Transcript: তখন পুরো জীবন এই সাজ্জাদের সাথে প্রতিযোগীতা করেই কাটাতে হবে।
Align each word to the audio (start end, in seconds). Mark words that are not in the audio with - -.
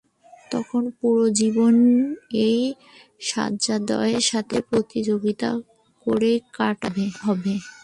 তখন 0.51 0.83
পুরো 0.97 1.25
জীবন 1.39 1.73
এই 2.45 2.59
সাজ্জাদের 3.21 4.21
সাথে 4.29 4.57
প্রতিযোগীতা 4.69 5.49
করেই 6.05 6.37
কাটাতে 6.53 7.05
হবে। 7.19 7.53